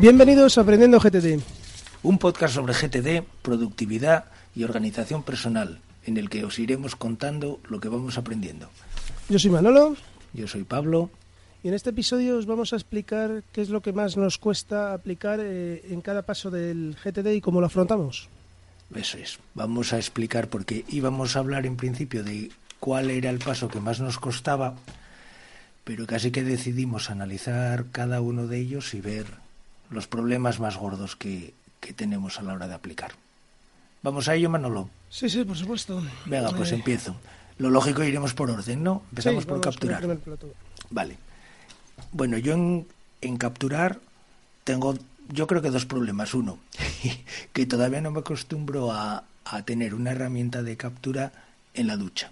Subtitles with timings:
[0.00, 1.42] Bienvenidos a Aprendiendo GTD.
[2.04, 7.80] Un podcast sobre GTD, productividad y organización personal, en el que os iremos contando lo
[7.80, 8.70] que vamos aprendiendo.
[9.28, 9.96] Yo soy Manolo
[10.32, 11.10] Yo soy Pablo.
[11.64, 14.94] y en este episodio os vamos a explicar qué es lo que más nos cuesta
[14.94, 18.28] aplicar eh, en cada paso del GTD y cómo lo afrontamos.
[18.94, 19.40] Eso es.
[19.54, 23.80] Vamos a explicar porque íbamos a hablar en principio de cuál era el paso que
[23.80, 24.76] más nos costaba,
[25.82, 29.47] pero casi que decidimos analizar cada uno de ellos y ver
[29.90, 33.12] los problemas más gordos que, que tenemos a la hora de aplicar.
[34.02, 34.90] Vamos a ello, Manolo.
[35.10, 36.02] Sí, sí, por supuesto.
[36.26, 37.16] Venga, pues Eh, empiezo.
[37.58, 39.02] Lo lógico iremos por orden, ¿no?
[39.10, 40.18] Empezamos sí, por capturar.
[40.90, 41.16] Vale.
[42.12, 42.86] Bueno, yo en,
[43.20, 43.98] en capturar
[44.62, 44.94] tengo,
[45.28, 46.34] yo creo que dos problemas.
[46.34, 46.58] Uno,
[47.52, 51.32] que todavía no me acostumbro a, a tener una herramienta de captura
[51.74, 52.30] en la ducha.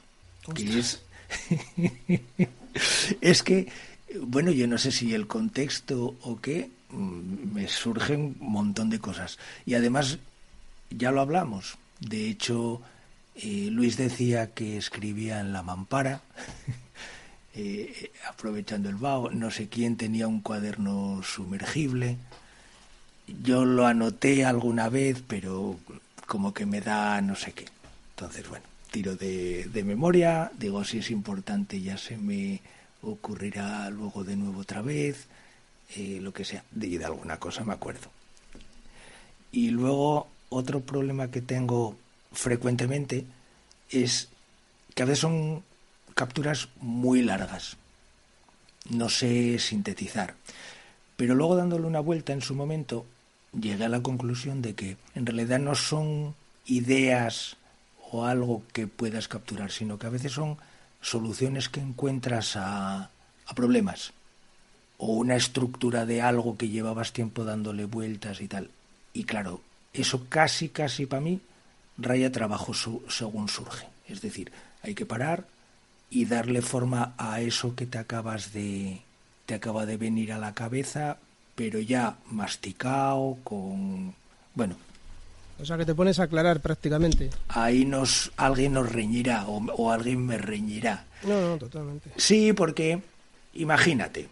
[0.55, 1.03] Que es,
[3.21, 3.69] es que,
[4.21, 9.39] bueno, yo no sé si el contexto o qué, me surgen un montón de cosas.
[9.65, 10.19] Y además,
[10.91, 11.79] ya lo hablamos.
[12.01, 12.83] De hecho,
[13.37, 16.21] eh, Luis decía que escribía en la mampara.
[17.55, 22.19] eh, aprovechando el vaho, no sé quién tenía un cuaderno sumergible.
[23.43, 25.79] Yo lo anoté alguna vez, pero
[26.27, 27.67] como que me da no sé qué.
[28.11, 32.61] Entonces, bueno, tiro de, de memoria, digo si es importante ya se me
[33.03, 35.27] ocurrirá luego de nuevo otra vez,
[35.95, 38.11] eh, lo que sea, de, alguna cosa me acuerdo.
[39.53, 41.97] Y luego otro problema que tengo
[42.33, 43.25] frecuentemente
[43.91, 44.29] es
[44.95, 45.63] que a veces son
[46.15, 47.77] capturas muy largas.
[48.91, 50.35] No sé sintetizar.
[51.17, 53.07] Pero luego dándole una vuelta en su momento,
[53.59, 56.35] llegué a la conclusión de que en realidad no son
[56.67, 57.57] ideas
[58.11, 60.59] o algo que puedas capturar, sino que a veces son
[61.01, 63.11] soluciones que encuentras a
[63.55, 64.13] problemas
[64.99, 68.71] o una estructura de algo que llevabas tiempo dándole vueltas y tal.
[69.13, 69.61] Y claro,
[69.93, 71.41] eso casi, casi para mí
[71.99, 73.87] raya trabajo su- según surge.
[74.09, 74.53] Es decir,
[74.83, 75.47] hay que parar
[76.11, 79.01] y darle forma a eso que te acabas de
[79.47, 81.19] te acaba de venir a la cabeza,
[81.55, 84.15] pero ya masticado con
[84.55, 84.77] bueno,
[85.61, 87.31] O sea, que te pones a aclarar prácticamente.
[87.49, 91.05] ahí nos alguien nos reñirá o, o alguien me reñirá.
[91.23, 92.11] No, no, totalmente.
[92.17, 93.01] Sí, porque
[93.55, 94.29] imagínate,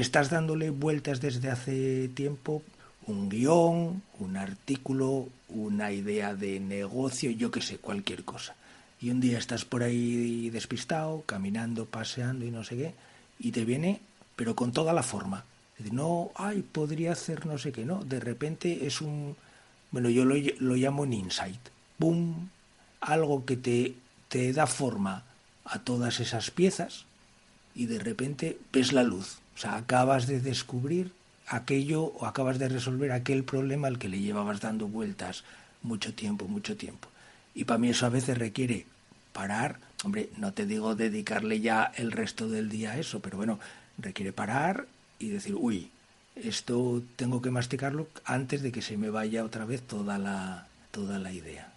[0.00, 2.62] estás dándole vueltas desde hace tiempo
[3.06, 8.54] un guion, un artículo, una idea de negocio, yo qué sé, cualquier cosa.
[9.00, 12.94] Y un día estás por ahí despistado, caminando, paseando y no sé qué,
[13.38, 14.00] y te viene,
[14.36, 15.44] pero con toda la forma.
[15.90, 18.04] No, ay, podría hacer no sé qué, no.
[18.04, 19.36] De repente es un,
[19.90, 21.60] bueno, yo lo, lo llamo un insight.
[21.98, 22.48] ¡Bum!
[23.00, 23.94] Algo que te,
[24.28, 25.24] te da forma
[25.64, 27.04] a todas esas piezas
[27.74, 29.38] y de repente ves la luz.
[29.58, 31.10] O sea, acabas de descubrir
[31.48, 35.42] aquello o acabas de resolver aquel problema al que le llevabas dando vueltas
[35.82, 37.08] mucho tiempo, mucho tiempo.
[37.56, 38.86] Y para mí eso a veces requiere
[39.32, 43.58] parar, hombre, no te digo dedicarle ya el resto del día a eso, pero bueno,
[43.98, 44.86] requiere parar
[45.18, 45.90] y decir, uy,
[46.36, 51.18] esto tengo que masticarlo antes de que se me vaya otra vez toda la, toda
[51.18, 51.72] la idea.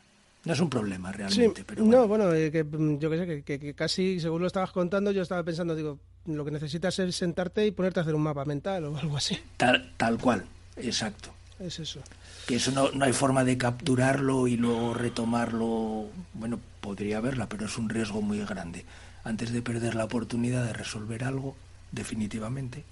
[0.45, 2.07] No es un problema realmente, sí, pero no, bueno.
[2.07, 5.09] bueno, eh, que, mm, yo qué sé, que, que- que casi, según lo estabas contando,
[5.11, 8.45] yo estaba pensando, digo, lo que necesitas es sentarte y ponerte a hacer un mapa
[8.45, 9.37] mental o algo así.
[9.57, 10.45] Tal, tal cual,
[10.77, 11.33] exacto.
[11.59, 12.01] Es eso.
[12.47, 16.07] que eso no, no hay forma de capturarlo y luego retomarlo.
[16.33, 18.83] Bueno, podría haberla, pero es un riesgo muy grande.
[19.23, 21.55] Antes de perder la oportunidad de resolver algo,
[21.91, 22.83] definitivamente.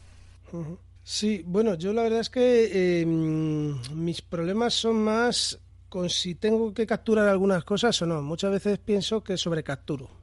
[1.04, 5.58] Sí, bueno, yo la verdad es que eh, mm, mis problemas son más
[5.90, 8.22] con si tengo que capturar algunas cosas o no.
[8.22, 10.19] Muchas veces pienso que sobrecapturo.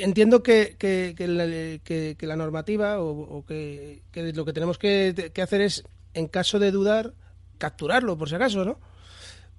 [0.00, 4.02] Entiendo que, que, que, la, normativa o, que,
[4.34, 5.84] lo que tenemos que, hacer es,
[6.14, 7.14] en caso de dudar,
[7.58, 8.78] capturarlo, por si acaso, ¿no?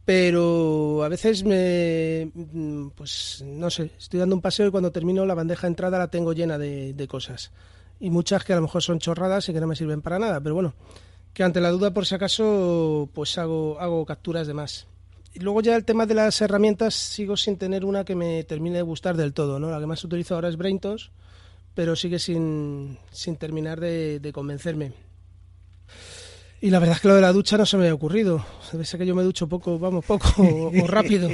[0.05, 2.31] Pero a veces me.
[2.95, 6.09] Pues no sé, estoy dando un paseo y cuando termino la bandeja de entrada la
[6.09, 7.51] tengo llena de, de cosas.
[7.99, 10.41] Y muchas que a lo mejor son chorradas y que no me sirven para nada,
[10.41, 10.73] pero bueno,
[11.33, 14.87] que ante la duda, por si acaso, pues hago, hago capturas de más.
[15.33, 18.77] Y luego ya el tema de las herramientas, sigo sin tener una que me termine
[18.77, 19.69] de gustar del todo, ¿no?
[19.69, 21.11] La que más utilizo ahora es Braintos,
[21.75, 24.93] pero sigue sin, sin terminar de, convencerme.
[26.61, 28.45] Y la verdad es que lo de la ducha no se me ha ocurrido.
[28.71, 31.29] Debe ser que yo me ducho poco, vamos, poco o, rápido.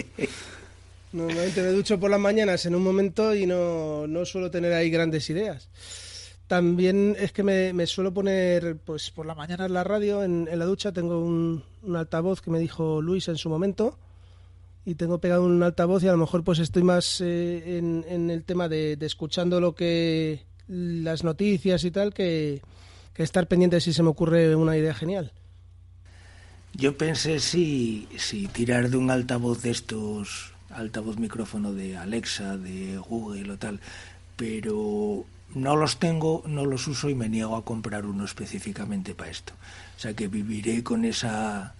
[1.13, 4.89] Normalmente me ducho por las mañanas en un momento y no, no suelo tener ahí
[4.89, 5.69] grandes ideas.
[6.47, 10.65] También es que me, suelo poner, pues por la mañana en la radio, en, la
[10.65, 11.63] ducha, tengo un,
[11.95, 13.97] altavoz que me dijo Luis en su momento,
[14.85, 18.43] y tengo pegado un altavoz y a lo mejor pues estoy más eh, en, el
[18.43, 22.61] tema de, escuchando lo que las noticias y tal que,
[23.15, 25.31] estar pendiente si se me ocurre una idea genial.
[26.73, 32.97] Yo pensé si, si tirar de un altavoz de estos, altavoz micrófono de Alexa, de
[32.97, 33.79] Google o tal,
[34.35, 39.31] pero no los tengo, no los uso y me niego a comprar uno específicamente para
[39.31, 39.53] esto.
[39.95, 41.75] O sea que viviré con esa...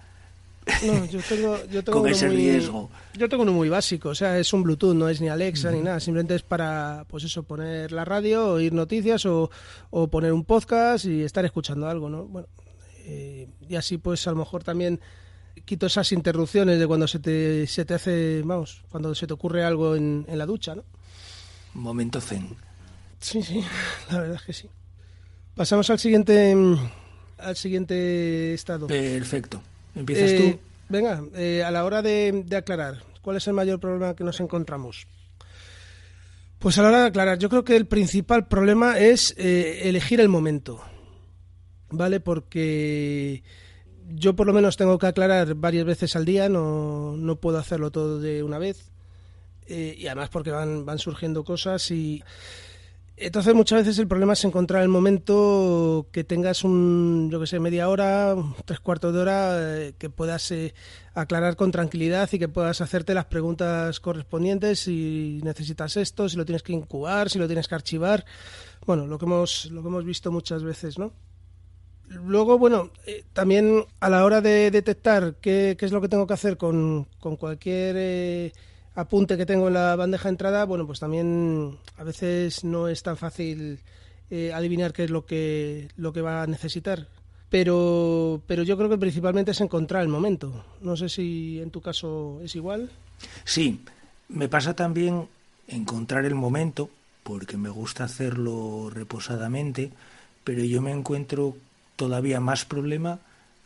[0.84, 2.90] No, yo tengo, yo tengo con ese riesgo.
[3.16, 5.82] Yo tengo uno muy básico, o sea, es un Bluetooth, no es ni Alexa ni
[5.82, 9.52] nada, simplemente es para, pues eso, poner la radio, oír noticias o,
[9.92, 12.26] o poner un podcast y estar escuchando algo, ¿no?
[12.26, 12.48] Bueno,
[13.06, 15.00] eh, y así pues a lo mejor también
[15.66, 19.64] quito esas interrupciones de cuando se te, se te hace, vamos, cuando se te ocurre
[19.64, 20.84] algo en, en la ducha, ¿no?
[21.74, 22.56] Momento zen.
[23.20, 23.64] Sí, sí,
[24.12, 24.70] la verdad es que sí.
[25.56, 26.54] Pasamos al siguiente
[27.38, 28.88] al siguiente estado.
[28.88, 29.62] Perfecto.
[29.96, 30.60] Empiezas eh, tú.
[30.90, 35.08] Venga, eh, a la hora de, aclarar, ¿cuál es el mayor problema que nos encontramos?
[36.60, 40.20] Pues a la hora de aclarar, yo creo que el principal problema es eh, elegir
[40.20, 40.82] el momento,
[41.90, 42.20] ¿vale?
[42.20, 43.44] Porque
[44.08, 47.92] yo por lo menos tengo que aclarar varias veces al día, no, no puedo hacerlo
[47.92, 48.92] todo de una vez.
[49.68, 52.24] y además porque van, van surgiendo cosas y
[53.18, 57.60] entonces muchas veces el problema es encontrar el momento que tengas un, yo que sé,
[57.60, 58.36] media hora,
[58.66, 60.74] tres cuartos de hora, eh, que puedas eh,
[61.14, 66.44] aclarar con tranquilidad y que puedas hacerte las preguntas correspondientes si necesitas esto, si lo
[66.44, 68.26] tienes que incubar, si lo tienes que archivar.
[68.86, 71.14] Bueno, lo que hemos, lo que hemos visto muchas veces, ¿no?
[72.08, 76.28] Luego, bueno, eh, también a la hora de detectar qué, qué, es lo que tengo
[76.28, 78.52] que hacer con, con cualquier
[78.95, 83.03] apunte que tengo en la bandeja de entrada, bueno, pues también a veces no es
[83.03, 83.80] tan fácil
[84.31, 87.07] eh, adivinar qué es lo que, lo que va a necesitar.
[87.50, 90.65] Pero, pero yo creo que principalmente es encontrar el momento.
[90.81, 92.89] No sé si en tu caso es igual.
[93.44, 93.81] Sí,
[94.30, 95.27] me pasa también
[95.68, 96.89] encontrar el momento,
[97.24, 99.92] porque me gusta hacerlo reposadamente,
[100.44, 101.56] pero yo me encuentro
[101.95, 103.19] todavía más problema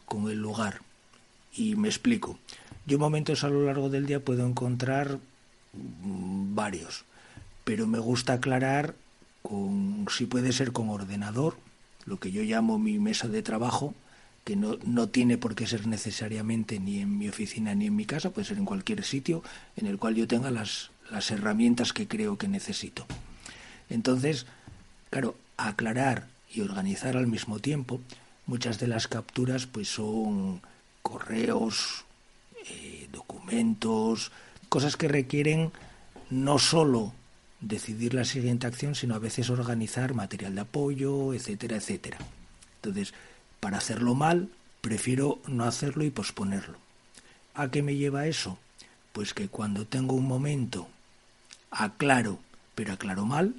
[0.06, 0.82] con el lugar.
[1.54, 2.38] Y me explico.
[2.90, 5.20] Yo momentos a lo largo del día puedo encontrar
[5.74, 7.06] mm, varios,
[7.64, 8.96] pero me gusta aclarar
[9.44, 11.56] con, si puede ser con ordenador,
[12.06, 13.94] lo que yo llamo mi mesa de trabajo,
[14.44, 18.06] que no, no tiene por qué ser necesariamente ni en mi oficina ni en mi
[18.06, 19.44] casa, puede ser en cualquier sitio
[19.78, 23.06] en el cual yo tenga las, las herramientas que creo que necesito.
[23.92, 24.48] Entonces,
[25.12, 28.02] claro, aclarar y organizar al mismo tiempo,
[28.48, 30.62] muchas de las capturas pues son
[31.04, 32.06] correos,
[33.12, 34.32] documentos,
[34.70, 35.72] cosas que requieren
[36.30, 37.14] no solo
[37.60, 42.18] decidir la siguiente acción, sino a veces organizar material de apoyo, etcétera, etcétera.
[42.76, 43.14] Entonces,
[43.60, 44.50] para hacerlo mal,
[44.82, 46.78] prefiero no hacerlo y posponerlo.
[47.56, 48.58] ¿A qué me lleva eso?
[49.12, 50.88] Pues que cuando tengo un momento,
[51.72, 52.40] aclaro,
[52.76, 53.56] pero aclaro mal,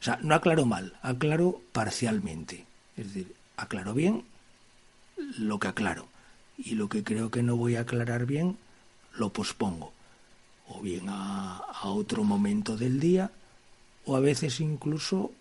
[0.00, 2.66] o sea, no aclaro mal, aclaro parcialmente.
[2.96, 4.24] Es decir, aclaro bien
[5.38, 6.11] lo que aclaro
[6.64, 8.56] y lo que creo que no voy a aclarar bien,
[9.14, 9.92] lo pospongo.
[10.68, 13.30] O bien a, otro momento del día,
[14.04, 15.32] o a veces incluso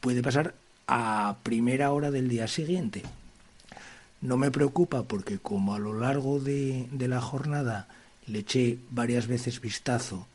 [0.00, 0.54] puede pasar
[0.86, 3.02] a primera hora del día siguiente.
[4.20, 7.88] No me preocupa porque como a lo largo de, la jornada
[8.26, 10.26] le eché varias veces vistazo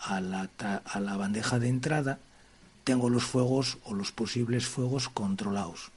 [0.00, 2.18] a la bandeja de entrada,
[2.84, 5.90] tengo los fuegos o los posibles fuegos controlados.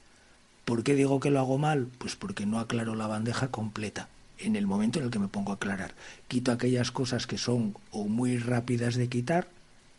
[0.64, 1.88] ¿Por qué digo que lo hago mal?
[1.98, 5.52] Pues porque no aclaro la bandeja completa en el momento en el que me pongo
[5.52, 5.94] a aclarar.
[6.28, 9.48] Quito aquellas cosas que son o muy rápidas de quitar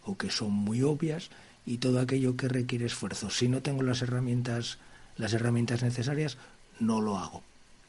[0.06, 1.30] o que son muy obvias
[1.66, 3.30] y todo aquello que requiere esfuerzo.
[3.30, 4.78] Si no tengo las herramientas,
[5.18, 6.38] las herramientas necesarias,
[6.80, 7.44] no lo hago.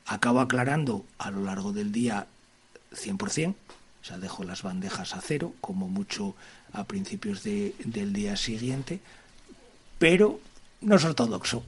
[0.06, 2.26] Acabo aclarando a lo largo del día
[2.92, 6.34] 100%, o sea, dejo las bandejas a cero, como mucho
[6.72, 9.00] a principios de, del día siguiente,
[9.98, 10.40] pero
[10.82, 11.64] no es ortodoxo.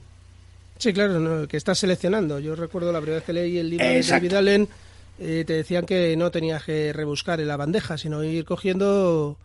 [0.77, 2.39] Sí, claro, que estás seleccionando.
[2.39, 4.69] Yo recuerdo la primera vez que leí el libro de David Allen,
[5.19, 9.37] eh, te decían que no tenías que rebuscar en la bandeja, sino ir cogiendo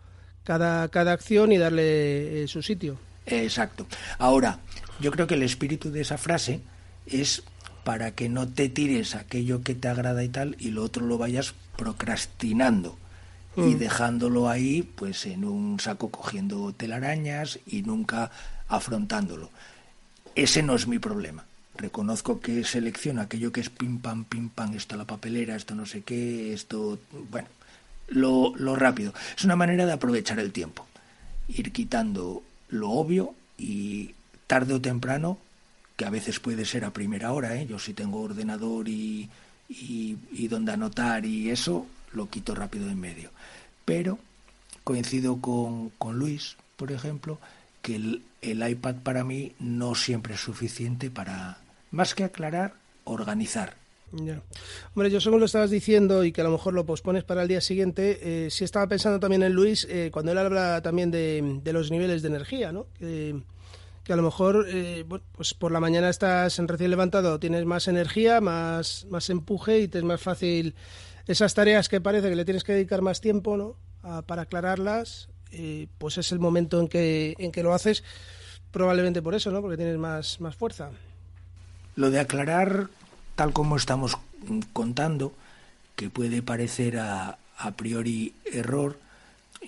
[0.43, 2.97] cada, cada acción y darle eh, su sitio.
[3.25, 3.87] Exacto.
[4.19, 4.59] Ahora,
[4.99, 6.61] yo creo que el espíritu de esa frase
[7.07, 7.43] es
[7.83, 11.17] para que no te tires aquello que te agrada y tal y lo otro lo
[11.17, 12.97] vayas procrastinando
[13.55, 13.79] y mm.
[13.79, 18.31] dejándolo ahí pues en un saco cogiendo telarañas y nunca
[18.67, 19.49] afrontándolo.
[20.35, 21.45] Ese no es mi problema.
[21.75, 25.85] Reconozco que selecciono aquello que es pim pam, pim pam, esto la papelera, esto no
[25.85, 26.99] sé qué, esto,
[27.29, 27.47] bueno,
[28.07, 29.13] lo, lo rápido.
[29.35, 30.85] Es una manera de aprovechar el tiempo.
[31.47, 34.13] Ir quitando lo obvio y
[34.47, 35.37] tarde o temprano,
[35.95, 37.65] que a veces puede ser a primera hora, ¿eh?
[37.67, 39.29] yo si tengo ordenador y,
[39.69, 43.31] y, y donde anotar y eso, lo quito rápido en medio.
[43.85, 44.19] Pero
[44.83, 47.39] coincido con, con Luis, por ejemplo,
[47.83, 48.23] que el,
[48.69, 51.59] iPad para mí no siempre es suficiente para,
[51.91, 52.73] más que aclarar,
[53.03, 53.75] organizar.
[54.13, 54.41] Ya.
[54.95, 57.47] Hombre, yo según lo estabas diciendo y que a lo mejor lo pospones para el
[57.47, 61.61] día siguiente, eh, sí estaba pensando también en Luis eh, cuando él habla también de,
[61.65, 62.87] los niveles de energía, ¿no?
[62.97, 63.35] Que,
[64.09, 69.07] a lo mejor eh, pues por la mañana estás recién levantado, tienes más energía, más,
[69.09, 70.75] más empuje y te es más fácil
[71.25, 73.75] esas tareas que parece que le tienes que dedicar más tiempo, ¿no?
[74.25, 75.29] para aclararlas,
[75.97, 78.03] pues es el momento en que, en que lo haces,
[78.71, 79.61] probablemente por eso, ¿no?
[79.61, 80.91] Porque tienes más, más fuerza.
[81.95, 82.89] Lo de aclarar,
[83.35, 84.17] tal como estamos
[84.73, 85.33] contando,
[85.95, 88.97] que puede parecer a, a priori error,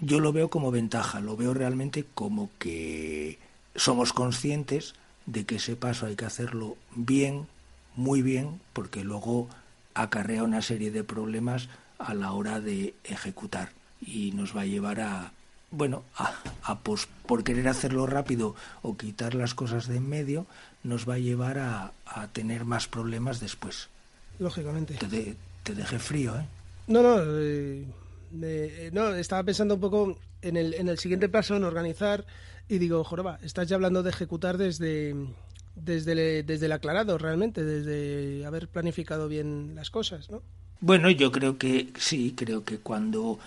[0.01, 3.39] yo lo veo como ventaja, lo veo realmente como que
[3.75, 7.47] somos conscientes de que ese paso hay que hacerlo bien,
[7.95, 9.47] muy bien, porque luego
[9.93, 13.69] acarrea una serie de problemas a la hora de ejecutar
[14.01, 15.31] y nos va a llevar a,
[15.75, 20.47] bueno, a, por querer hacerlo rápido o quitar las cosas de en medio,
[20.83, 23.89] nos va a llevar a, a tener más problemas después.
[24.39, 24.95] Lógicamente.
[24.95, 26.45] Te, te dejé frío, ¿eh?
[26.87, 27.85] No, no, eh,
[28.41, 32.25] eh, no, estaba pensando un poco en el, en el siguiente paso, en organizar,
[32.69, 35.15] y digo, Joroba, estás ya hablando de ejecutar desde,
[35.75, 40.43] desde, desde el aclarado, realmente, desde haber planificado bien las cosas, ¿no?
[40.81, 43.39] Bueno, yo creo que sí, creo que cuando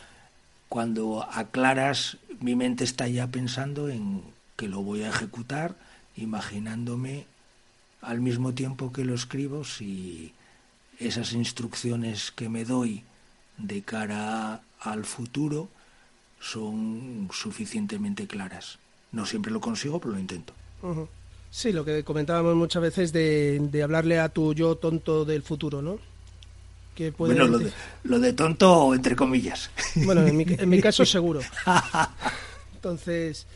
[0.69, 4.23] cuando aclaras, mi mente está ya pensando en
[4.57, 5.77] que lo voy a ejecutar,
[6.17, 7.27] imaginándome
[8.03, 10.33] al mismo tiempo que lo escribo si
[10.99, 13.03] esas instrucciones que me doy
[13.57, 15.69] de cara al futuro
[16.41, 18.79] son suficientemente claras.
[19.13, 20.53] No siempre lo consigo, pero lo intento.
[21.51, 25.83] Sí, lo que comentábamos muchas veces de, de hablarle a tu yo tonto del futuro,
[25.83, 25.99] ¿no?
[27.17, 27.47] Bueno,
[28.05, 29.71] lo de, tonto, entre comillas.
[29.95, 31.41] Bueno, en mi, en mi caso seguro.
[32.75, 33.47] Entonces,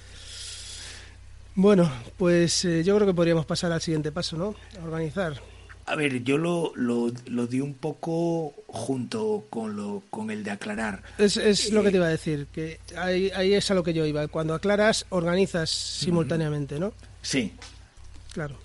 [1.54, 4.54] bueno, pues eh, yo creo que podríamos pasar al siguiente paso, ¿no?
[4.80, 5.40] A organizar.
[5.84, 10.52] A ver, yo lo, lo, lo, di un poco junto con, lo, con el de
[10.52, 11.02] aclarar.
[11.18, 13.92] Es, es lo que te iba a decir, que ahí, ahí es a lo que
[13.92, 14.28] yo iba.
[14.28, 16.94] Cuando aclaras, organizas simultáneamente, ¿no?
[17.20, 17.52] Sí.
[18.32, 18.56] Claro.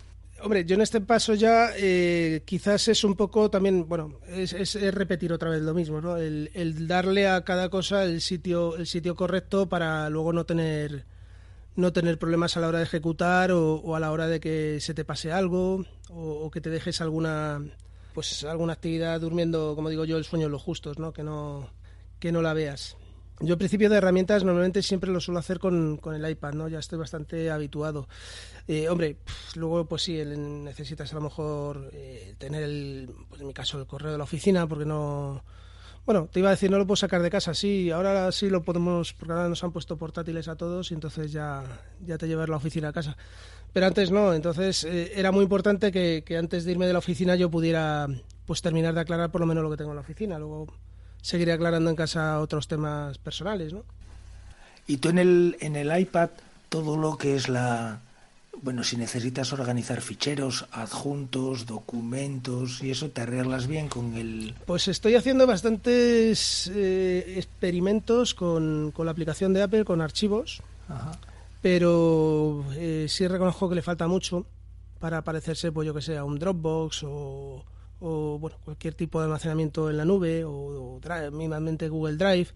[0.41, 4.75] Hombre, yo en este paso ya eh, quizás es un poco también, bueno, es, es,
[4.93, 6.17] repetir otra vez lo mismo, ¿no?
[6.17, 11.05] El, el, darle a cada cosa el sitio, el sitio correcto para luego no tener,
[11.75, 14.93] no tener problemas a la hora de ejecutar o, a la hora de que se
[14.93, 17.59] te pase algo o, o, que te dejes alguna,
[18.13, 21.13] pues alguna actividad durmiendo, como digo yo, el sueño de los justos, ¿no?
[21.13, 21.67] Que no,
[22.19, 22.95] que no la veas.
[23.39, 26.67] Yo al principio de herramientas normalmente siempre lo suelo hacer con, con el iPad, ¿no?
[26.69, 28.07] Ya estoy bastante habituado.
[28.67, 29.17] Eh, hombre,
[29.55, 33.85] luego pues sí, necesitas a lo mejor eh, tener el, pues en mi caso el
[33.85, 35.43] correo de la oficina porque no...
[36.03, 38.63] Bueno, te iba a decir, no lo puedo sacar de casa, sí, ahora sí lo
[38.63, 41.63] podemos, porque ahora nos han puesto portátiles a todos y entonces ya,
[41.99, 43.17] ya te llevas la oficina a casa.
[43.73, 46.99] Pero antes no, entonces eh, era muy importante que, que antes de irme de la
[46.99, 48.07] oficina yo pudiera
[48.45, 50.39] pues terminar de aclarar por lo menos lo que tengo en la oficina.
[50.39, 50.67] Luego
[51.27, 53.83] seguiré aclarando en casa otros temas personales, ¿no?
[54.87, 56.29] Y tú en el, en el iPad,
[56.69, 57.99] todo lo que es la...
[58.61, 64.55] Bueno, si necesitas organizar ficheros, adjuntos, documentos y eso, ¿te arreglas bien con el...?
[64.65, 71.11] Pues estoy haciendo bastantes eh, experimentos con, con, la aplicación de Apple, con archivos, Ajá.
[71.61, 74.45] pero eh, sí reconozco que le falta mucho
[74.99, 77.65] para parecerse, pues yo que sé, a un Dropbox o
[77.99, 82.49] o bueno, cualquier tipo de almacenamiento en la nube o, o drive, mismamente Google Drive.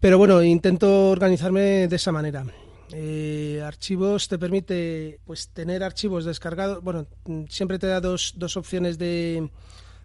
[0.00, 2.44] Pero bueno, intento organizarme de esa manera.
[2.92, 6.82] Eh, archivos te permite pues tener archivos descargados.
[6.82, 7.06] Bueno,
[7.48, 9.50] siempre te da dos, dos opciones de,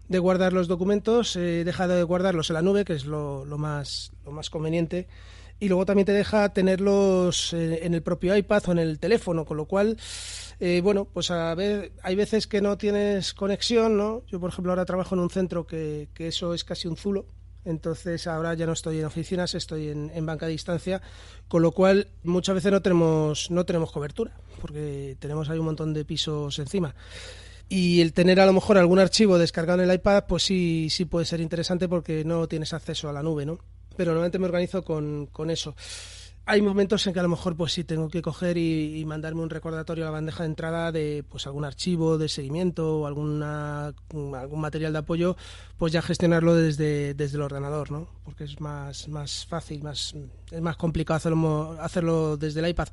[0.08, 3.56] de guardar los documentos, he dejado de guardarlos en la nube, que es lo, lo,
[3.56, 5.06] más, lo más conveniente,
[5.60, 9.44] y luego también te deja tenerlos eh, en el propio iPad o en el teléfono,
[9.44, 9.96] con lo cual,
[10.60, 14.22] eh, bueno, pues a ver, hay veces que no tienes conexión, ¿no?
[14.26, 17.26] Yo, por ejemplo, ahora trabajo en un centro que, que eso es casi un zulo,
[17.64, 21.00] entonces ahora ya no estoy en oficinas, estoy en, en, banca a distancia,
[21.48, 25.94] con lo cual muchas veces no tenemos, no tenemos cobertura, porque tenemos ahí un montón
[25.94, 26.94] de pisos encima.
[27.68, 31.06] Y el tener a lo mejor algún archivo descargado en el iPad, pues sí, sí
[31.06, 33.58] puede ser interesante porque no tienes acceso a la nube, ¿no?
[33.96, 35.74] Pero normalmente me organizo con, con eso.
[36.46, 39.40] Hay momentos en que a lo mejor pues sí tengo que coger y, y, mandarme
[39.40, 43.86] un recordatorio a la bandeja de entrada de pues algún archivo de seguimiento o alguna
[43.86, 45.36] algún material de apoyo
[45.78, 50.14] pues ya gestionarlo desde, desde el ordenador no porque es más más fácil más
[50.50, 52.88] es más complicado hacerlo hacerlo desde el iPad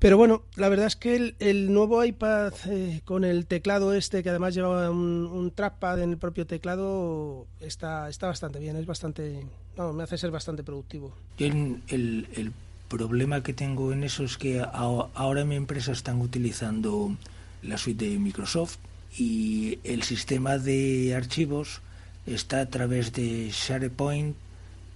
[0.00, 4.30] pero bueno, la verdad es que el, nuevo iPad eh, con el teclado este, que
[4.30, 9.46] además lleva un, un, trackpad en el propio teclado, está, está bastante bien, es bastante,
[9.76, 11.12] no, me hace ser bastante productivo.
[11.38, 12.52] El, el, el
[12.88, 17.14] problema que tengo en eso es que ahora en mi empresa están utilizando
[17.62, 18.78] la suite de Microsoft
[19.18, 21.82] y el sistema de archivos
[22.26, 24.34] está a través de SharePoint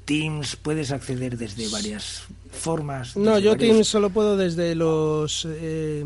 [0.05, 3.17] Teams puedes acceder desde varias formas.
[3.17, 3.59] No, yo varios...
[3.59, 6.05] Teams solo puedo desde los eh,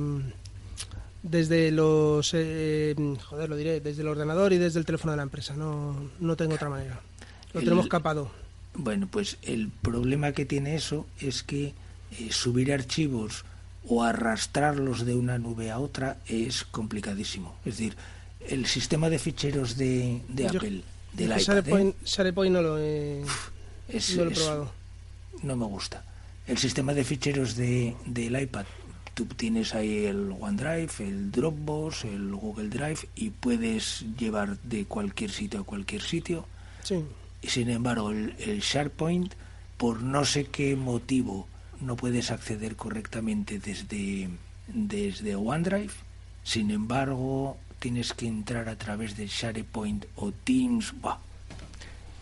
[1.23, 2.95] desde los eh,
[3.29, 5.55] joder, lo diré, desde el ordenador y desde el teléfono de la empresa.
[5.57, 7.01] No, no tengo otra manera.
[7.53, 8.31] Lo el, tenemos capado.
[8.75, 11.75] Bueno, pues el problema que tiene eso es que
[12.19, 13.45] eh, subir archivos
[13.87, 17.57] o arrastrarlos de una nube a otra es complicadísimo.
[17.65, 17.97] Es decir,
[18.47, 21.41] el sistema de ficheros de, de yo, Apple, del iPad.
[21.41, 21.99] SharePoint, ¿eh?
[22.05, 23.23] SharePoint no lo he...
[23.89, 24.73] Es, no lo he probado.
[25.43, 26.05] No me gusta.
[26.47, 28.67] El sistema de ficheros de, del iPad,
[29.15, 35.31] tú tienes ahí el OneDrive, el Dropbox, el Google Drive y puedes llevar de cualquier
[35.31, 36.47] sitio a cualquier sitio.
[36.83, 37.05] Sí.
[37.43, 39.35] Y sin embargo, el, el SharePoint,
[39.77, 41.47] por no sé qué motivo,
[41.81, 44.29] no puedes acceder correctamente desde,
[44.67, 45.93] desde OneDrive.
[46.43, 50.95] Sin embargo, tienes que entrar a través de SharePoint o Teams.
[51.01, 51.21] Bah,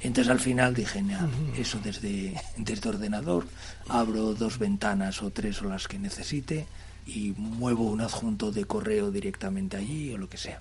[0.07, 3.47] entonces al final dije, nah, eso desde, desde ordenador,
[3.89, 6.67] abro dos ventanas o tres o las que necesite
[7.07, 10.61] y muevo un adjunto de correo directamente allí o lo que sea.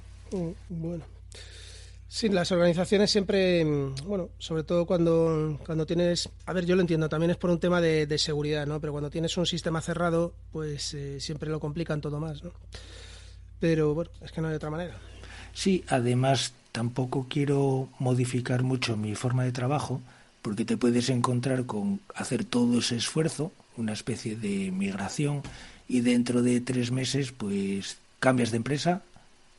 [0.70, 1.04] Bueno.
[2.08, 3.66] Sí, las organizaciones siempre,
[4.06, 7.60] bueno, sobre todo cuando, cuando tienes, a ver, yo lo entiendo, también es por un
[7.60, 8.80] tema de, de seguridad, ¿no?
[8.80, 12.52] Pero cuando tienes un sistema cerrado, pues eh, siempre lo complican todo más, ¿no?
[13.60, 14.96] Pero bueno, es que no hay otra manera.
[15.52, 20.02] Sí, además tampoco quiero modificar mucho mi forma de trabajo
[20.42, 25.42] porque te puedes encontrar con hacer todo ese esfuerzo, una especie de migración,
[25.88, 29.04] y dentro de tres meses pues cambias de empresa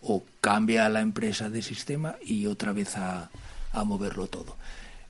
[0.02, 3.30] o cambia la empresa de sistema y otra vez a,
[3.72, 4.54] a moverlo todo.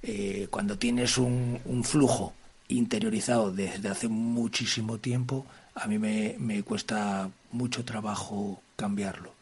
[0.04, 2.34] Eh, cuando tienes un, un, flujo
[2.68, 9.32] interiorizado desde hace muchísimo tiempo, a mí me, me cuesta mucho trabajo cambiarlo.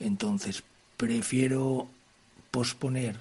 [0.00, 0.62] Entonces,
[0.96, 1.90] prefiero
[2.56, 3.16] posponer,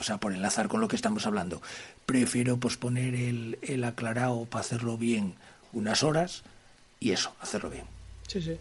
[0.00, 1.62] o sea, por enlazar con lo que estamos hablando,
[2.04, 5.36] prefiero posponer el, el aclarado para hacerlo bien
[5.72, 6.42] unas horas
[6.98, 7.84] y eso, hacerlo bien.
[8.26, 8.58] Sí, sí.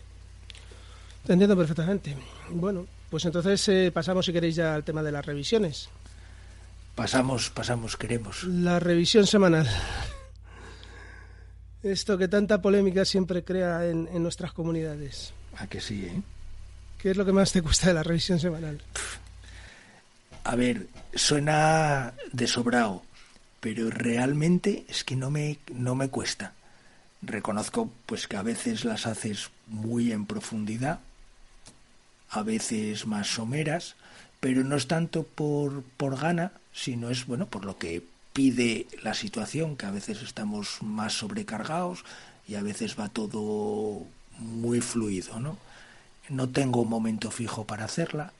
[1.25, 2.15] Te entiendo perfectamente.
[2.51, 5.89] Bueno, pues entonces eh, pasamos, si queréis, ya al tema de las revisiones.
[6.93, 8.43] Pasamos, pasamos, queremos.
[8.43, 9.67] La revisión semanal.
[11.81, 15.33] Esto que tanta polémica siempre crea en, en nuestras comunidades.
[15.57, 16.21] ¿A que sí, eh?
[16.99, 18.79] ¿Qué es lo que más te cuesta de la revisión semanal?
[20.43, 23.03] A ver, suena de sobrado,
[23.59, 26.53] pero realmente es que no me, no me cuesta.
[27.21, 30.99] Reconozco pues que a veces las haces muy en profundidad,
[32.31, 33.95] a veces más someras,
[34.39, 39.13] pero no es tanto por, por gana, sino es bueno por lo que pide la
[39.13, 42.03] situación, que a veces estamos más sobrecargados
[42.47, 44.03] y a veces va todo
[44.39, 45.57] muy fluido, ¿no?
[46.29, 48.33] No tengo un momento fijo para hacerla,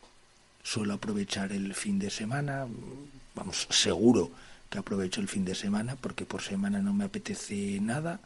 [0.64, 2.68] suelo aprovechar el fin de semana,
[3.36, 4.32] vamos, seguro
[4.70, 8.20] que aprovecho el fin de semana porque por semana no me apetece nada,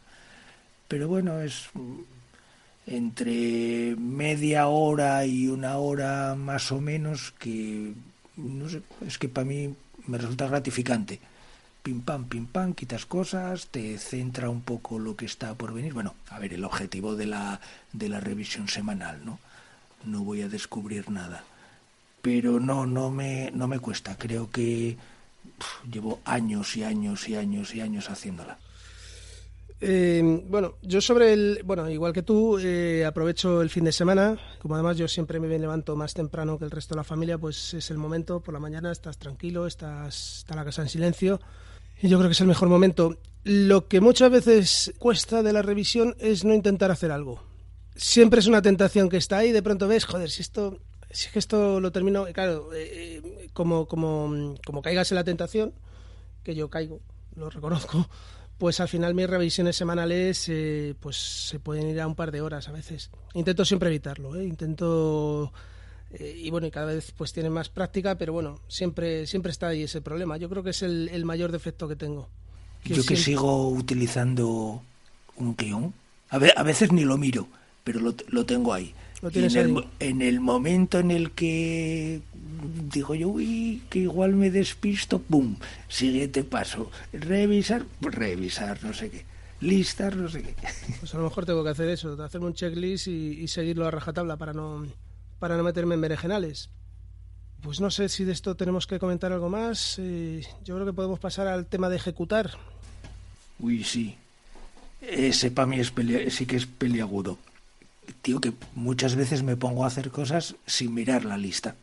[0.88, 1.68] pero bueno, es
[2.86, 7.94] entre media hora y una hora más o menos que
[8.36, 9.74] no sé, es que para mí
[10.06, 11.20] me resulta gratificante.
[11.82, 15.94] Pim pam, pim pam, quitas cosas, te centra un poco lo que está por venir.
[15.94, 17.60] Bueno, a ver, el objetivo de la,
[17.92, 19.38] de la revisión semanal, ¿no?
[20.04, 21.44] No voy a descubrir nada.
[22.26, 24.18] Pero no, no me, no me cuesta.
[24.18, 24.96] Creo que
[25.88, 28.58] llevo años y años y años y años haciéndola.
[29.80, 31.60] Eh, bueno, yo sobre el.
[31.64, 34.36] Bueno, igual que tú, eh, aprovecho el fin de semana.
[34.58, 37.74] Como además yo siempre me levanto más temprano que el resto de la familia, pues
[37.74, 38.40] es el momento.
[38.40, 41.40] Por la mañana estás tranquilo, estás, está la casa en silencio.
[42.02, 43.18] Y yo creo que es el mejor momento.
[43.44, 47.40] Lo que muchas veces cuesta de la revisión es no intentar hacer algo.
[47.94, 49.52] Siempre es una tentación que está ahí.
[49.52, 50.80] De pronto ves, joder, si esto.
[51.16, 52.26] Si es que esto lo termino.
[52.34, 55.72] Claro, eh, como, como, como caigas en la tentación,
[56.44, 57.00] que yo caigo,
[57.36, 58.06] lo reconozco
[58.58, 62.40] pues al final mis revisiones semanales eh, pues se pueden ir a un par de
[62.40, 63.10] horas a veces.
[63.34, 64.44] Intento siempre evitarlo, ¿eh?
[64.44, 65.52] intento
[66.10, 69.68] eh, y bueno, y cada vez pues tiene más práctica, pero bueno, siempre siempre está
[69.68, 70.36] ahí ese problema.
[70.36, 72.28] Yo creo que es el, mayor defecto que tengo.
[72.84, 74.82] Yo que sigo utilizando
[75.36, 75.92] un guion,
[76.30, 77.48] a, a veces ni lo miro,
[77.84, 78.94] pero lo, lo tengo ahí.
[79.22, 82.20] En, el, momento en el que
[82.92, 85.56] digo yo, uy, que igual me despisto, ¡pum!
[85.88, 86.90] Siguiente paso.
[87.12, 89.24] Revisar, revisar, no sé qué.
[89.60, 90.54] Listar, no sé qué.
[91.00, 94.36] Pues a lo mejor tengo que hacer eso, hacerme un checklist y, seguirlo a rajatabla
[94.36, 94.86] para no,
[95.38, 96.70] para no meterme en berenjenales.
[97.62, 99.96] Pues no sé si de esto tenemos que comentar algo más.
[99.98, 102.50] Eh, yo creo que podemos pasar al tema de ejecutar.
[103.58, 104.16] Uy, sí.
[105.00, 105.92] Ese para mí es
[106.34, 107.38] sí que es peliagudo.
[108.22, 111.76] Tío, que muchas veces me pongo a hacer cosas sin mirar la lista.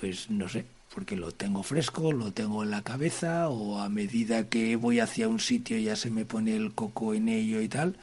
[0.00, 4.48] Pues no sé, porque lo tengo fresco, lo tengo en la cabeza o a medida
[4.48, 7.96] que voy hacia un sitio ya se me pone el coco en ello y tal,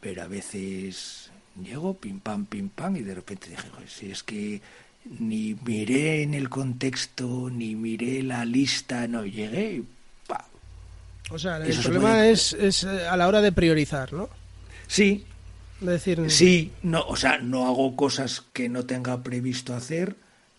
[0.00, 1.30] pero a veces
[1.62, 4.60] llego, pim pam, pim pam y de repente dije, si es que
[5.20, 9.84] ni miré en el contexto, ni miré la lista, no llegué y
[10.26, 10.46] pa.
[11.30, 14.28] O sea, el problema es, es eh, a la hora de priorizar, ¿no?
[14.86, 15.26] Sí.
[16.30, 20.16] Sí, no, o sea, no hago cosas que no tenga previsto hacer,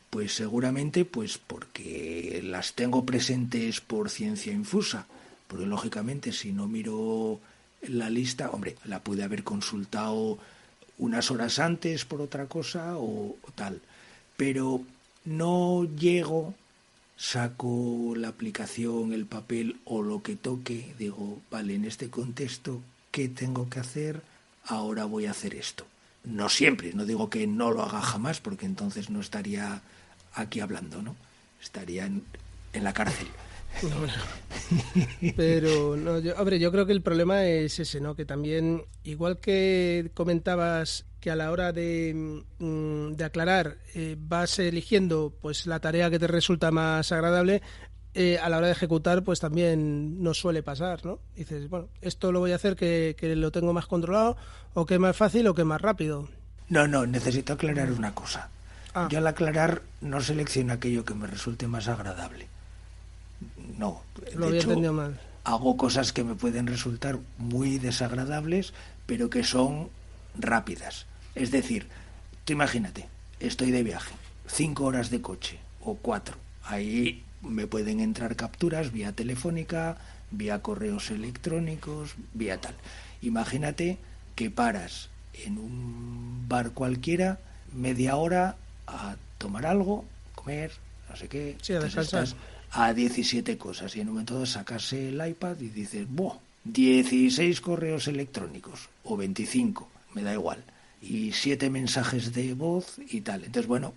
[0.10, 5.08] pues seguramente pues porque las tengo presentes por ciencia infusa,
[5.47, 7.39] porque lógicamente si no miro
[7.82, 10.38] la lista, hombre, la pude haber consultado
[10.97, 13.82] unas horas antes por otra cosa o, tal,
[14.38, 14.82] pero
[15.25, 16.54] no llego,
[17.17, 23.28] saco la aplicación, el papel o lo que toque, digo, vale, en este contexto, ¿qué
[23.28, 24.21] tengo que hacer?
[24.67, 25.86] Ahora voy a hacer esto.
[26.23, 29.82] No siempre, no digo que no lo haga jamás, porque entonces no estaría
[30.34, 31.15] aquí hablando, ¿no?
[31.62, 32.23] Estaría en,
[32.73, 33.28] la cárcel.
[35.36, 38.15] Pero, no, yo, hombre, yo creo que el problema es ese, ¿no?
[38.15, 44.60] Que también, igual que comentabas que a la hora de, mm, de aclarar eh, vas
[44.60, 47.62] eligiendo pues la tarea que te resulta más agradable,
[48.15, 51.19] eh, a la hora de ejecutar pues también nos suele pasar, ¿no?
[51.36, 54.38] Dices, bueno, esto lo voy a hacer que, que lo tengo más controlado,
[54.73, 56.30] o que es más fácil o que es más rápido.
[56.69, 58.49] No, no, necesito aclarar una cosa.
[58.93, 59.10] Ah.
[59.12, 62.47] Yo al aclarar no selecciono aquello que me resulte más agradable.
[63.78, 64.01] No,
[64.34, 65.19] Lo de hecho, mal.
[65.43, 68.73] hago cosas que me pueden resultar muy desagradables,
[69.06, 69.89] pero que son
[70.38, 71.06] rápidas.
[71.36, 71.88] Es decir,
[72.45, 73.10] tú imagínate,
[73.41, 74.15] estoy de viaje,
[74.47, 76.38] cinco horas de coche o cuatro.
[76.63, 79.97] Ahí me pueden entrar capturas vía telefónica,
[80.31, 82.75] vía correos electrónicos, vía tal.
[83.21, 83.97] Imagínate
[84.36, 85.10] que paras
[85.45, 87.39] en un bar cualquiera
[87.73, 90.71] media hora a tomar algo, comer,
[91.10, 91.58] no sé qué.
[91.62, 92.27] Sí, a descansar.
[92.71, 96.38] A 17 cosas y en un momento de sacarse el iPad y dices, ¡buah!
[96.65, 100.63] 16 correos electrónicos o 25, me da igual.
[101.01, 103.43] Y 7 mensajes de voz y tal.
[103.43, 103.93] Entonces, bueno,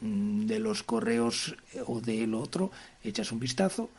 [0.00, 2.70] de los correos eh, o del otro,
[3.02, 3.90] echas un vistazo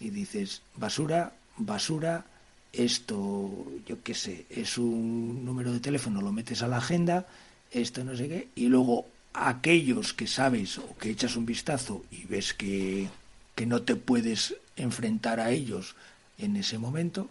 [0.00, 2.24] y dices, basura, basura,
[2.72, 7.26] esto, yo qué sé, es un número de teléfono, lo metes a la agenda,
[7.70, 12.24] esto no sé qué, y luego aquellos que sabes o que echas un vistazo y
[12.24, 13.08] ves que,
[13.54, 15.96] que no te puedes enfrentar a ellos
[16.38, 17.30] en ese momento,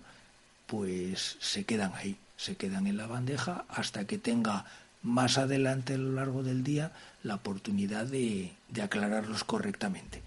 [0.65, 4.65] pues se quedan ahí, se quedan en la bandeja hasta que tenga
[5.05, 6.91] más adelante a lo largo del día
[7.23, 10.21] la oportunidad de, de aclararlos correctamente.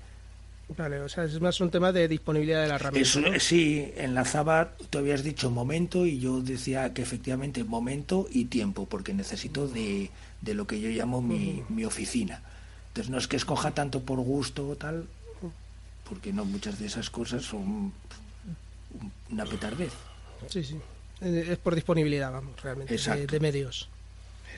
[0.77, 3.41] Vale, o sea, es más un tema de disponibilidad de la herramienta.
[3.41, 9.15] Sí, enlazaba, tú habías dicho momento y yo decía que efectivamente momento y tiempo, porque
[9.15, 10.11] necesito de,
[10.43, 12.43] de lo que yo llamo mi, mi, oficina.
[12.89, 15.07] Entonces no es que escoja tanto por gusto o tal,
[16.07, 17.93] porque no, muchas de esas cosas son
[19.31, 19.93] una petardez.
[20.49, 20.79] Sí, sí.
[21.23, 23.89] Es por disponibilidad, vamos, realmente, de, de, medios.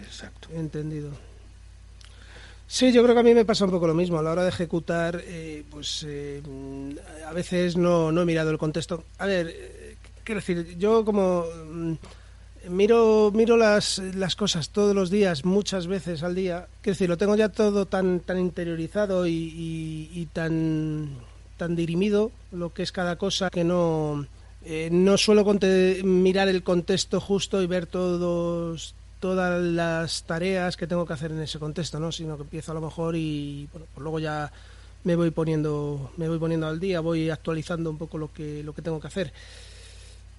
[0.05, 0.49] Exacto.
[0.55, 1.11] Entendido.
[2.67, 4.19] Sí, yo creo que a mí me pasa un poco lo mismo.
[4.19, 6.41] A la hora de ejecutar, eh, pues eh,
[7.27, 9.05] a veces no, no, he mirado el contexto.
[9.19, 11.95] A ver, eh, quiero decir, yo como mm,
[12.69, 17.19] miro miro las, las cosas todos los días, muchas veces al día, quiero decir, lo
[17.19, 21.17] tengo ya todo tan, tan interiorizado y, y, tan,
[21.57, 24.27] tan dirimido lo que es cada cosa que no
[24.63, 25.45] Eh, no suelo
[26.05, 31.41] mirar el contexto justo y ver todos todas las tareas que tengo que hacer en
[31.41, 32.11] ese contexto, ¿no?
[32.11, 34.51] Sino que empiezo a lo mejor y bueno, pues luego ya
[35.05, 38.75] me voy poniendo me voy poniendo al día, voy actualizando un poco lo que lo
[38.75, 39.33] que tengo que hacer.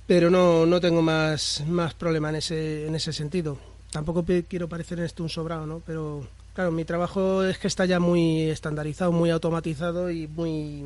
[0.08, 3.58] Pero no, no tengo más más problema en ese en ese sentido.
[3.92, 5.82] Tampoco quiero parecer en esto un sobrado, ¿no?
[5.86, 10.84] Pero claro, mi trabajo es que está ya muy estandarizado, muy automatizado y muy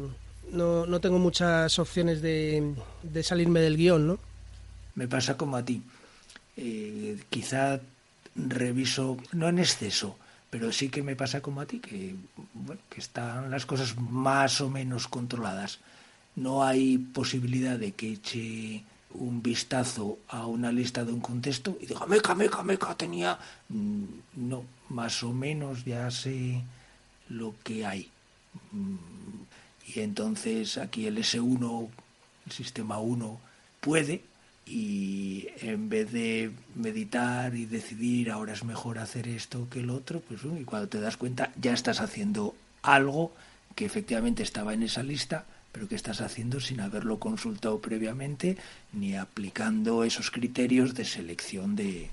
[0.52, 4.20] no, no tengo muchas opciones de, de salirme del guion, ¿no?
[4.96, 5.82] Me pasa como a ti.
[6.58, 7.80] Eh, quizá
[8.36, 10.18] reviso, no en exceso,
[10.50, 12.16] pero sí que me pasa como a ti, que,
[12.54, 15.80] bueno, que están las cosas más o menos controladas.
[16.36, 21.88] No hay posibilidad de que eche un vistazo a una lista de un contexto y
[21.88, 23.40] diga, meca, meca, meca, tenía...
[23.70, 24.04] Mm,
[24.36, 26.62] no, más o menos ya sé
[27.30, 28.10] lo que hay.
[28.72, 28.96] Mm,
[29.96, 31.90] y entonces aquí el S1,
[32.46, 33.40] el sistema 1,
[33.80, 34.24] puede
[34.66, 40.22] y en vez de meditar y decidir ahora es mejor hacer esto que el otro,
[40.22, 43.32] pues y cuando te das cuenta ya estás haciendo algo
[43.76, 48.58] que efectivamente estaba en esa lista, pero que estás haciendo sin haberlo consultado previamente
[48.94, 52.10] ni aplicando esos criterios de selección de,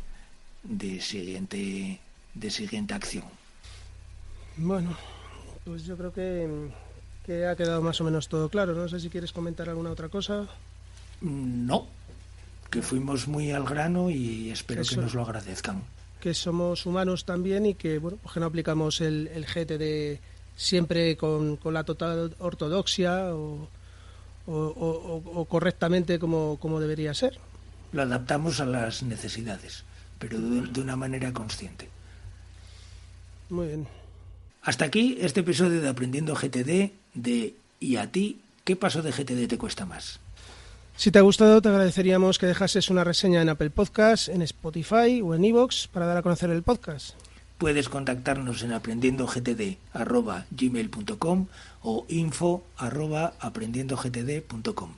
[0.64, 2.00] de siguiente
[2.34, 3.24] de siguiente acción.
[4.56, 4.96] Bueno,
[5.64, 6.70] pues yo creo que,
[7.24, 8.74] que ha quedado más o menos todo claro.
[8.74, 10.48] No sé si quieres comentar alguna otra cosa.
[11.20, 11.86] No,
[12.72, 15.82] que fuimos muy al grano y espero que nos lo agradezcan.
[16.20, 20.20] Que somos humanos también y que, bueno, pues que no aplicamos el, el GTD
[20.56, 23.68] siempre con, con, la total ortodoxia o,
[24.46, 27.38] o, correctamente como, como, debería ser.
[27.92, 29.84] Lo adaptamos a las necesidades,
[30.18, 31.88] pero de, de una manera consciente.
[33.50, 33.86] Muy bien.
[34.62, 39.48] Hasta aquí este episodio de Aprendiendo GTD de ¿Y a ti qué paso de GTD
[39.48, 40.20] te cuesta más?
[40.96, 45.20] Si te ha gustado, te agradeceríamos que dejases una reseña en Apple Podcast, en Spotify
[45.22, 47.16] o en Evox para dar a conocer el podcast.
[47.58, 51.46] Puedes contactarnos en aprendiendogtd.gmail.com
[51.82, 54.90] o info.aprendiendogtd.com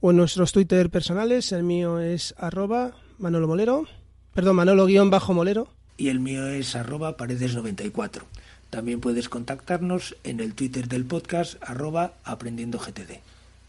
[0.00, 3.86] O en nuestros Twitter personales, el mío es arroba Manolo Molero,
[4.34, 5.68] perdón, Manolo-Molero.
[5.96, 8.22] Y el mío es arroba paredes94.
[8.70, 13.20] También puedes contactarnos en el Twitter del podcast arroba aprendiendogtd.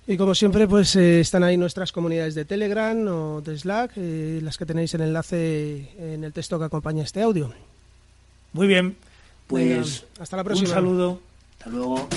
[0.08, 4.40] Y como siempre, pues eh, están ahí nuestras comunidades de Telegram o de Slack, eh,
[4.42, 7.54] las que tenéis el enlace en el texto que acompaña este audio.
[8.54, 8.98] Muy bien,
[9.48, 10.70] pues hasta la próxima.
[10.70, 11.20] Un saludo,
[11.60, 12.10] hasta luego.